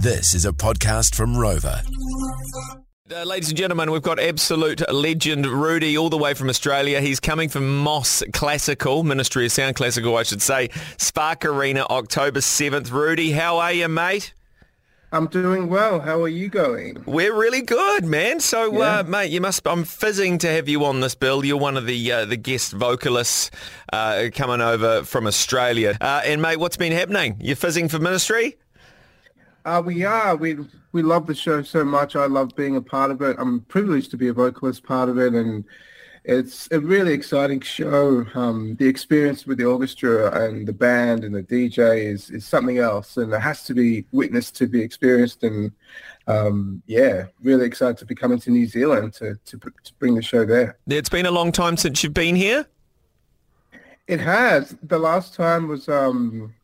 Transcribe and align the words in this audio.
This 0.00 0.34
is 0.34 0.44
a 0.44 0.52
podcast 0.52 1.14
from 1.14 1.36
Rover. 1.36 1.82
Uh, 3.10 3.24
ladies 3.24 3.48
and 3.48 3.56
gentlemen, 3.58 3.90
we've 3.90 4.02
got 4.02 4.18
absolute 4.20 4.82
legend 4.92 5.46
Rudy 5.46 5.96
all 5.96 6.10
the 6.10 6.18
way 6.18 6.34
from 6.34 6.48
Australia. 6.48 7.00
He's 7.00 7.20
coming 7.20 7.48
from 7.48 7.78
Moss 7.78 8.22
Classical, 8.32 9.02
Ministry 9.02 9.46
of 9.46 9.52
Sound 9.52 9.76
Classical, 9.76 10.16
I 10.16 10.22
should 10.24 10.42
say, 10.42 10.68
Spark 10.98 11.44
Arena, 11.44 11.86
October 11.90 12.40
7th. 12.40 12.90
Rudy, 12.92 13.32
how 13.32 13.58
are 13.58 13.72
you, 13.72 13.88
mate? 13.88 14.34
I'm 15.10 15.26
doing 15.26 15.70
well. 15.70 16.00
How 16.00 16.20
are 16.22 16.28
you 16.28 16.50
going? 16.50 17.02
We're 17.06 17.34
really 17.34 17.62
good, 17.62 18.04
man. 18.04 18.40
So, 18.40 18.70
Yeah. 18.78 18.98
uh, 18.98 19.02
mate, 19.04 19.30
you 19.30 19.40
must. 19.40 19.66
I'm 19.66 19.84
fizzing 19.84 20.36
to 20.38 20.48
have 20.52 20.68
you 20.68 20.84
on 20.84 21.00
this 21.00 21.14
bill. 21.14 21.46
You're 21.46 21.56
one 21.56 21.78
of 21.78 21.86
the 21.86 22.12
uh, 22.12 22.24
the 22.26 22.36
guest 22.36 22.72
vocalists 22.72 23.50
uh, 23.90 24.26
coming 24.34 24.60
over 24.60 25.04
from 25.04 25.26
Australia. 25.26 25.96
Uh, 25.98 26.20
and, 26.26 26.42
mate, 26.42 26.58
what's 26.60 26.76
been 26.76 26.92
happening? 26.92 27.38
You're 27.40 27.56
fizzing 27.56 27.88
for 27.88 27.98
Ministry? 27.98 28.58
Uh, 29.64 29.82
we 29.84 30.04
are. 30.04 30.36
We 30.36 30.58
we 30.92 31.02
love 31.02 31.26
the 31.26 31.34
show 31.34 31.62
so 31.62 31.84
much. 31.84 32.16
I 32.16 32.26
love 32.26 32.56
being 32.56 32.76
a 32.76 32.80
part 32.80 33.10
of 33.10 33.20
it. 33.22 33.36
I'm 33.38 33.60
privileged 33.62 34.10
to 34.12 34.16
be 34.16 34.28
a 34.28 34.32
vocalist 34.32 34.82
part 34.82 35.08
of 35.08 35.18
it, 35.18 35.34
and 35.34 35.64
it's 36.24 36.68
a 36.70 36.80
really 36.80 37.12
exciting 37.12 37.60
show. 37.60 38.24
Um, 38.34 38.76
the 38.76 38.86
experience 38.86 39.46
with 39.46 39.58
the 39.58 39.64
orchestra 39.64 40.44
and 40.44 40.66
the 40.66 40.72
band 40.72 41.24
and 41.24 41.34
the 41.34 41.42
DJ 41.42 42.04
is 42.04 42.30
is 42.30 42.46
something 42.46 42.78
else, 42.78 43.16
and 43.16 43.32
it 43.32 43.40
has 43.40 43.64
to 43.64 43.74
be 43.74 44.04
witnessed 44.12 44.56
to 44.56 44.66
be 44.66 44.80
experienced. 44.80 45.42
And 45.42 45.72
um, 46.26 46.82
yeah, 46.86 47.26
really 47.42 47.66
excited 47.66 47.98
to 47.98 48.06
be 48.06 48.14
coming 48.14 48.38
to 48.40 48.50
New 48.50 48.66
Zealand 48.66 49.14
to, 49.14 49.36
to 49.46 49.58
to 49.58 49.92
bring 49.98 50.14
the 50.14 50.22
show 50.22 50.44
there. 50.44 50.78
It's 50.86 51.08
been 51.08 51.26
a 51.26 51.30
long 51.30 51.52
time 51.52 51.76
since 51.76 52.02
you've 52.02 52.14
been 52.14 52.36
here. 52.36 52.66
It 54.06 54.20
has. 54.20 54.76
The 54.82 54.98
last 54.98 55.34
time 55.34 55.68
was 55.68 55.88
um 55.88 56.54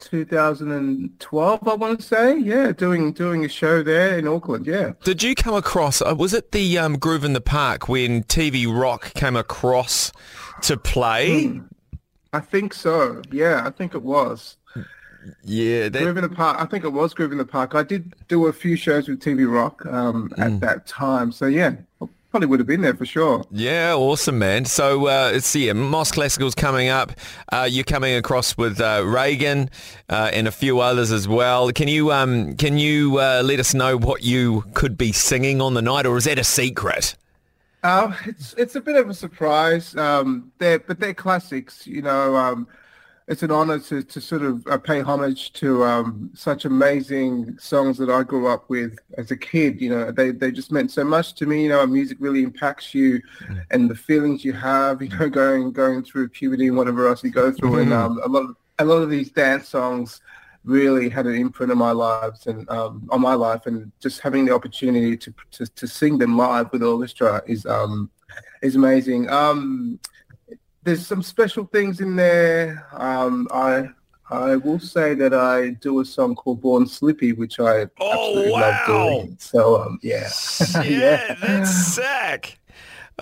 2012, 0.00 1.68
I 1.68 1.74
want 1.74 2.00
to 2.00 2.06
say. 2.06 2.38
Yeah, 2.38 2.72
doing 2.72 3.12
doing 3.12 3.44
a 3.44 3.48
show 3.48 3.82
there 3.82 4.18
in 4.18 4.26
Auckland. 4.26 4.66
Yeah. 4.66 4.92
Did 5.04 5.22
you 5.22 5.34
come 5.34 5.54
across, 5.54 6.02
uh, 6.02 6.14
was 6.16 6.34
it 6.34 6.52
the 6.52 6.78
um, 6.78 6.98
Groove 6.98 7.24
in 7.24 7.32
the 7.32 7.40
Park 7.40 7.88
when 7.88 8.24
TV 8.24 8.66
Rock 8.66 9.14
came 9.14 9.36
across 9.36 10.12
to 10.62 10.76
play? 10.76 11.60
I 12.32 12.40
think 12.40 12.74
so. 12.74 13.22
Yeah, 13.30 13.62
I 13.66 13.70
think 13.70 13.94
it 13.94 14.02
was. 14.02 14.56
Yeah, 15.44 15.88
that, 15.88 16.02
Groove 16.02 16.16
in 16.16 16.22
the 16.22 16.28
Park. 16.34 16.56
I 16.60 16.64
think 16.64 16.84
it 16.84 16.92
was 16.92 17.12
Groove 17.12 17.32
in 17.32 17.38
the 17.38 17.44
Park. 17.44 17.74
I 17.74 17.82
did 17.82 18.14
do 18.28 18.46
a 18.46 18.52
few 18.52 18.76
shows 18.76 19.08
with 19.08 19.20
TV 19.20 19.50
Rock 19.50 19.84
um, 19.86 20.32
at 20.38 20.60
that 20.60 20.86
time. 20.86 21.30
So 21.32 21.46
yeah, 21.46 21.74
probably 22.30 22.46
would 22.46 22.60
have 22.60 22.66
been 22.66 22.80
there 22.80 22.94
for 22.94 23.06
sure. 23.06 23.44
yeah, 23.50 23.94
awesome, 23.94 24.38
man. 24.38 24.64
So, 24.64 25.06
uh, 25.06 25.32
it's, 25.34 25.54
yeah, 25.54 25.72
Moss 25.72 26.12
Classical's 26.12 26.54
coming 26.54 26.88
up. 26.88 27.12
Uh, 27.52 27.68
you're 27.70 27.84
coming 27.84 28.14
across 28.14 28.56
with 28.56 28.80
uh, 28.80 29.02
Reagan 29.04 29.68
uh, 30.08 30.30
and 30.32 30.46
a 30.46 30.52
few 30.52 30.80
others 30.80 31.10
as 31.10 31.26
well. 31.26 31.72
Can 31.72 31.88
you 31.88 32.12
um, 32.12 32.54
can 32.56 32.78
you 32.78 33.18
uh, 33.18 33.42
let 33.44 33.58
us 33.58 33.74
know 33.74 33.96
what 33.96 34.22
you 34.22 34.64
could 34.74 34.96
be 34.96 35.12
singing 35.12 35.60
on 35.60 35.74
the 35.74 35.82
night, 35.82 36.06
or 36.06 36.16
is 36.16 36.24
that 36.24 36.38
a 36.38 36.44
secret? 36.44 37.16
Uh, 37.82 38.14
it's 38.26 38.54
it's 38.54 38.76
a 38.76 38.80
bit 38.80 38.96
of 38.96 39.08
a 39.08 39.14
surprise. 39.14 39.96
Um, 39.96 40.52
they're 40.58 40.78
but 40.78 41.00
they're 41.00 41.14
classics. 41.14 41.86
You 41.86 42.02
know, 42.02 42.36
um, 42.36 42.68
it's 43.30 43.44
an 43.44 43.52
honor 43.52 43.78
to, 43.78 44.02
to 44.02 44.20
sort 44.20 44.42
of 44.42 44.66
uh, 44.66 44.76
pay 44.76 45.00
homage 45.00 45.52
to 45.52 45.84
um, 45.84 46.30
such 46.34 46.64
amazing 46.64 47.56
songs 47.58 47.96
that 47.98 48.10
I 48.10 48.24
grew 48.24 48.48
up 48.48 48.68
with 48.68 48.98
as 49.18 49.30
a 49.30 49.36
kid. 49.36 49.80
You 49.80 49.90
know, 49.90 50.10
they 50.10 50.32
they 50.32 50.50
just 50.50 50.72
meant 50.72 50.90
so 50.90 51.04
much 51.04 51.34
to 51.34 51.46
me. 51.46 51.62
You 51.62 51.68
know, 51.68 51.86
music 51.86 52.18
really 52.20 52.42
impacts 52.42 52.92
you, 52.92 53.22
and 53.70 53.88
the 53.88 53.94
feelings 53.94 54.44
you 54.44 54.52
have. 54.54 55.00
You 55.00 55.10
know, 55.10 55.28
going 55.30 55.70
going 55.70 56.02
through 56.02 56.30
puberty 56.30 56.66
and 56.66 56.76
whatever 56.76 57.06
else 57.06 57.22
you 57.22 57.30
go 57.30 57.52
through, 57.52 57.78
and 57.78 57.92
um, 57.92 58.20
a 58.24 58.28
lot 58.28 58.42
of 58.42 58.56
a 58.80 58.84
lot 58.84 59.00
of 59.00 59.10
these 59.10 59.30
dance 59.30 59.68
songs 59.68 60.20
really 60.64 61.08
had 61.08 61.26
an 61.26 61.36
imprint 61.36 61.70
on 61.70 61.78
my 61.78 61.92
lives 61.92 62.48
and 62.48 62.68
um, 62.68 63.08
on 63.10 63.20
my 63.20 63.34
life 63.34 63.66
and 63.66 63.92
just 64.00 64.20
having 64.20 64.44
the 64.44 64.54
opportunity 64.54 65.16
to, 65.16 65.32
to 65.52 65.66
to 65.66 65.86
sing 65.86 66.18
them 66.18 66.36
live 66.36 66.70
with 66.70 66.82
orchestra 66.82 67.40
is 67.46 67.64
um 67.64 68.10
is 68.60 68.76
amazing 68.76 69.26
um 69.30 69.98
there's 70.82 71.06
some 71.06 71.22
special 71.22 71.64
things 71.66 72.00
in 72.00 72.16
there 72.16 72.86
um 72.92 73.46
i 73.52 73.86
i 74.30 74.56
will 74.56 74.78
say 74.78 75.14
that 75.14 75.34
i 75.34 75.70
do 75.80 76.00
a 76.00 76.04
song 76.04 76.34
called 76.34 76.60
born 76.60 76.86
slippy 76.86 77.32
which 77.32 77.60
i 77.60 77.86
Oh, 78.00 78.10
absolutely 78.12 78.52
wow. 78.52 78.60
love 78.60 78.86
doing 78.86 79.36
so 79.38 79.82
um 79.82 79.98
yeah 80.02 80.28
Yeah, 80.84 81.34
that's 81.40 81.70
sick. 81.70 82.58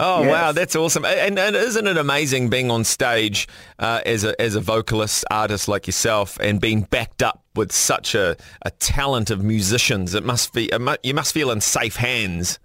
Oh 0.00 0.20
Yes. 0.22 0.30
wow, 0.30 0.52
that's 0.52 0.76
awesome! 0.76 1.04
And, 1.04 1.36
and 1.40 1.56
isn't 1.56 1.86
it 1.88 1.96
amazing 1.96 2.50
being 2.50 2.70
on 2.70 2.84
stage 2.84 3.48
uh, 3.80 4.00
as 4.06 4.22
a 4.22 4.40
as 4.40 4.54
a 4.54 4.60
vocalist 4.60 5.24
artist 5.28 5.66
like 5.66 5.88
yourself 5.88 6.38
and 6.40 6.60
being 6.60 6.82
backed 6.82 7.20
up 7.20 7.42
with 7.56 7.72
such 7.72 8.14
a, 8.14 8.36
a 8.62 8.70
talent 8.70 9.28
of 9.30 9.42
musicians? 9.42 10.14
It 10.14 10.22
must 10.24 10.52
be 10.52 10.70
you 11.02 11.14
must 11.14 11.34
feel 11.34 11.50
in 11.50 11.60
safe 11.60 11.96
hands. 11.96 12.60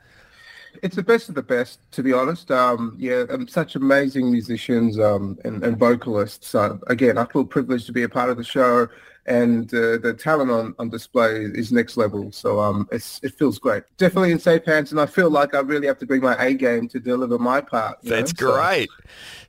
It's 0.82 0.96
the 0.96 1.04
best 1.04 1.30
of 1.30 1.36
the 1.36 1.44
best, 1.44 1.80
to 1.92 2.04
be 2.04 2.14
honest. 2.14 2.52
Um, 2.52 2.96
yeah, 2.98 3.26
um, 3.30 3.48
such 3.48 3.76
amazing 3.76 4.32
musicians 4.32 5.00
um, 5.00 5.38
and, 5.46 5.64
and 5.64 5.78
vocalists. 5.78 6.48
So 6.48 6.80
again, 6.88 7.18
I 7.18 7.26
feel 7.26 7.46
privileged 7.46 7.86
to 7.88 7.92
be 7.92 8.04
a 8.04 8.10
part 8.10 8.30
of 8.30 8.38
the 8.38 8.44
show, 8.44 8.88
and 9.26 9.74
uh, 9.74 9.98
the 9.98 10.14
talent 10.18 10.52
on, 10.52 10.76
on 10.80 10.90
display 10.90 11.44
is 11.44 11.72
next 11.72 11.96
level. 11.98 12.32
So 12.32 12.60
um, 12.60 12.88
it's 12.92 13.20
it 13.24 13.36
feels 13.36 13.60
great. 13.60 13.84
Definitely 13.98 14.32
in 14.32 14.40
safe 14.40 14.66
hands, 14.66 14.92
and 14.92 15.00
I 15.00 15.06
feel 15.06 15.30
like 15.30 15.54
I 15.54 15.60
really 15.60 15.88
have 15.88 16.00
to 16.00 16.06
bring 16.06 16.22
my 16.22 16.36
A 16.44 16.54
game 16.54 16.88
to 16.90 17.00
deliver 17.00 17.38
my 17.38 17.62
part. 17.62 18.00
That's 18.04 18.34
know? 18.40 18.48
So 18.48 18.56
great. 18.56 18.90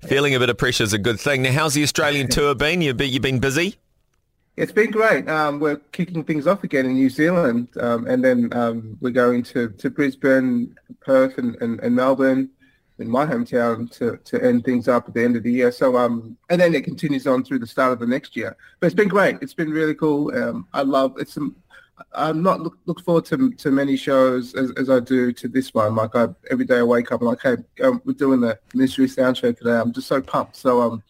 Feeling 0.03 0.35
a 0.35 0.39
bit 0.39 0.51
of 0.51 0.59
pressure 0.59 0.85
is 0.85 0.93
a 0.93 0.99
good 0.99 1.19
thing. 1.19 1.43
Now, 1.43 1.53
how's 1.53 1.75
the 1.75 1.83
Australian 1.83 2.29
tour 2.31 2.55
been? 2.55 2.83
You've 2.83 2.97
been, 2.97 3.13
you've 3.13 3.23
been 3.23 3.39
busy. 3.39 3.79
It's 4.57 4.71
been 4.71 4.93
great. 4.93 5.29
Um, 5.29 5.59
we're 5.59 5.79
kicking 5.91 6.23
things 6.23 6.47
off 6.47 6.63
again 6.63 6.87
in 6.87 6.95
New 6.95 7.11
Zealand, 7.11 7.69
um, 7.81 8.07
and 8.07 8.25
then 8.25 8.53
um, 8.53 8.97
we're 9.01 9.11
going 9.11 9.43
to, 9.45 9.71
to 9.71 9.91
Brisbane, 9.91 10.77
Perth, 11.01 11.39
and, 11.39 11.57
and, 11.61 11.81
and 11.81 11.95
Melbourne, 11.95 12.51
in 13.01 13.11
my 13.11 13.27
hometown, 13.27 13.91
to, 13.99 14.17
to 14.19 14.45
end 14.45 14.65
things 14.65 14.87
up 14.87 15.09
at 15.09 15.15
the 15.15 15.25
end 15.25 15.35
of 15.35 15.43
the 15.43 15.51
year. 15.51 15.73
So, 15.73 15.97
um, 15.97 16.37
and 16.51 16.61
then 16.61 16.73
it 16.73 16.85
continues 16.85 17.27
on 17.27 17.43
through 17.43 17.59
the 17.59 17.67
start 17.67 17.93
of 17.93 17.99
the 17.99 18.07
next 18.07 18.37
year. 18.37 18.57
But 18.79 18.87
it's 18.87 18.95
been 18.95 19.09
great. 19.09 19.39
It's 19.43 19.55
been 19.55 19.71
really 19.71 19.95
cool. 19.95 20.33
Um, 20.37 20.69
I 20.73 20.83
love 20.83 21.17
it's. 21.19 21.37
Um, 21.37 21.57
I'm 22.13 22.43
not 22.43 22.61
look, 22.61 22.77
look 22.87 23.01
forward 23.05 23.25
to 23.27 23.53
to 23.53 23.71
many 23.71 23.97
shows 23.97 24.55
as, 24.55 24.73
as 24.77 24.91
I 24.91 25.01
do 25.01 25.33
to 25.33 25.49
this 25.49 25.75
one. 25.75 25.97
Like 25.97 26.15
I, 26.15 26.29
every 26.51 26.65
day 26.65 26.79
I 26.79 26.83
wake 26.83 27.11
up, 27.11 27.21
I'm 27.21 27.27
like, 27.27 27.43
hey, 27.43 27.57
um, 27.83 28.01
we're 28.05 28.13
doing 28.13 28.41
the 28.41 28.59
Ministry 28.73 29.09
Sound 29.09 29.37
Show 29.37 29.51
today. 29.51 29.77
I'm 29.77 29.93
just 29.93 30.07
so 30.07 30.21
pumped. 30.21 30.55
So 30.57 30.81
um, 30.81 31.03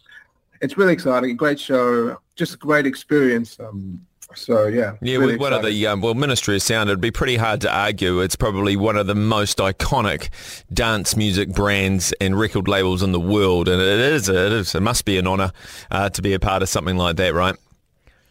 it's 0.61 0.79
really 0.79 0.93
exciting. 0.95 1.37
Great 1.37 1.61
show, 1.61 2.19
just 2.37 2.55
a 2.55 2.59
great 2.59 2.87
experience. 2.87 3.59
Um, 3.61 4.07
so 4.35 4.67
yeah, 4.67 4.95
Yeah, 5.01 5.19
really 5.19 5.33
with 5.33 5.41
one 5.41 5.53
of 5.53 5.63
the 5.63 5.87
um, 5.87 6.01
well, 6.01 6.15
Ministry 6.15 6.57
of 6.57 6.63
Sound. 6.63 6.89
It'd 6.89 7.01
be 7.01 7.11
pretty 7.11 7.37
hard 7.37 7.61
to 7.63 7.73
argue. 7.73 8.21
It's 8.21 8.37
probably 8.37 8.77
one 8.77 8.97
of 8.97 9.07
the 9.07 9.15
most 9.15 9.59
iconic 9.59 10.31
dance 10.73 11.17
music 11.17 11.51
brands 11.51 12.13
and 12.21 12.39
record 12.39 12.67
labels 12.67 13.03
in 13.03 13.13
the 13.13 13.21
world, 13.21 13.69
and 13.69 13.81
it 13.81 14.01
is. 14.01 14.29
It 14.29 14.53
is. 14.53 14.75
It 14.75 14.81
must 14.81 15.05
be 15.05 15.19
an 15.19 15.27
honour 15.27 15.53
uh, 15.91 16.09
to 16.11 16.23
be 16.23 16.33
a 16.33 16.41
part 16.41 16.63
of 16.63 16.69
something 16.69 16.97
like 16.97 17.17
that, 17.17 17.35
right? 17.35 17.57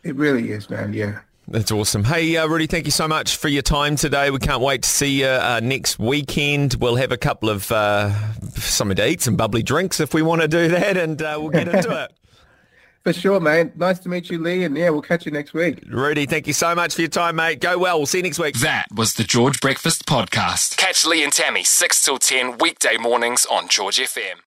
It 0.03 0.15
really 0.15 0.51
is, 0.51 0.69
man. 0.69 0.93
Yeah. 0.93 1.19
That's 1.47 1.71
awesome. 1.71 2.05
Hey, 2.05 2.37
uh, 2.37 2.47
Rudy, 2.47 2.67
thank 2.67 2.85
you 2.85 2.91
so 2.91 3.05
much 3.07 3.35
for 3.35 3.49
your 3.49 3.61
time 3.61 3.97
today. 3.97 4.31
We 4.31 4.39
can't 4.39 4.61
wait 4.61 4.83
to 4.83 4.89
see 4.89 5.21
you 5.21 5.27
uh, 5.27 5.59
next 5.61 5.99
weekend. 5.99 6.75
We'll 6.79 6.95
have 6.95 7.11
a 7.11 7.17
couple 7.17 7.49
of 7.49 7.69
uh, 7.69 8.33
something 8.55 8.95
to 8.95 9.07
eat, 9.09 9.21
some 9.21 9.35
bubbly 9.35 9.61
drinks 9.61 9.99
if 9.99 10.13
we 10.13 10.21
want 10.21 10.41
to 10.41 10.47
do 10.47 10.69
that, 10.69 10.95
and 10.95 11.21
uh, 11.21 11.37
we'll 11.39 11.49
get 11.49 11.67
into 11.67 12.03
it. 12.03 12.13
For 13.03 13.11
sure, 13.11 13.41
man. 13.41 13.73
Nice 13.75 13.99
to 13.99 14.09
meet 14.09 14.29
you, 14.29 14.39
Lee. 14.39 14.63
And 14.63 14.77
yeah, 14.77 14.89
we'll 14.89 15.01
catch 15.01 15.25
you 15.25 15.31
next 15.31 15.53
week. 15.53 15.83
Rudy, 15.87 16.25
thank 16.25 16.47
you 16.47 16.53
so 16.53 16.73
much 16.73 16.95
for 16.95 17.01
your 17.01 17.09
time, 17.09 17.35
mate. 17.35 17.59
Go 17.59 17.77
well. 17.77 17.97
We'll 17.97 18.05
see 18.05 18.19
you 18.19 18.23
next 18.23 18.39
week. 18.39 18.59
That 18.59 18.87
was 18.95 19.15
the 19.15 19.23
George 19.23 19.59
Breakfast 19.59 20.05
Podcast. 20.05 20.77
Catch 20.77 21.05
Lee 21.05 21.21
and 21.23 21.33
Tammy 21.33 21.65
6 21.65 22.01
till 22.01 22.17
10 22.17 22.59
weekday 22.59 22.95
mornings 22.97 23.45
on 23.51 23.67
George 23.67 23.97
FM. 23.97 24.43